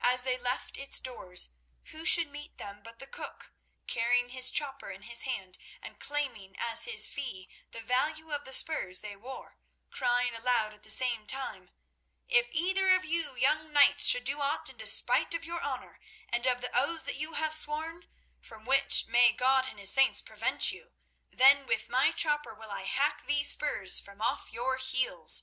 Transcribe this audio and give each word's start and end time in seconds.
As 0.00 0.22
they 0.22 0.38
left 0.38 0.76
its 0.76 1.00
doors, 1.00 1.48
who 1.86 2.04
should 2.04 2.30
meet 2.30 2.56
them 2.56 2.82
but 2.84 3.00
the 3.00 3.06
cook, 3.08 3.52
carrying 3.88 4.28
his 4.28 4.48
chopper 4.48 4.92
in 4.92 5.02
his 5.02 5.22
hand 5.22 5.58
and 5.82 5.98
claiming 5.98 6.54
as 6.56 6.84
his 6.84 7.08
fee 7.08 7.48
the 7.72 7.80
value 7.80 8.30
of 8.30 8.44
the 8.44 8.52
spurs 8.52 9.00
they 9.00 9.16
wore, 9.16 9.58
crying 9.90 10.36
aloud 10.36 10.72
at 10.72 10.84
the 10.84 10.88
same 10.88 11.26
time: 11.26 11.70
"If 12.28 12.46
either 12.52 12.94
of 12.94 13.04
you 13.04 13.34
young 13.34 13.72
knights 13.72 14.06
should 14.06 14.22
do 14.22 14.40
aught 14.40 14.70
in 14.70 14.76
despite 14.76 15.34
of 15.34 15.44
your 15.44 15.60
honour 15.60 15.98
and 16.28 16.46
of 16.46 16.60
the 16.60 16.70
oaths 16.72 17.02
that 17.02 17.16
you 17.16 17.32
have 17.32 17.52
sworn—from 17.52 18.64
which 18.66 19.06
may 19.08 19.32
God 19.32 19.66
and 19.66 19.80
his 19.80 19.90
saints 19.90 20.22
prevent 20.22 20.70
you!—then 20.70 21.66
with 21.66 21.88
my 21.88 22.12
chopper 22.12 22.54
will 22.54 22.70
I 22.70 22.84
hack 22.84 23.24
these 23.26 23.50
spurs 23.50 23.98
from 23.98 24.22
off 24.22 24.52
your 24.52 24.76
heels." 24.76 25.42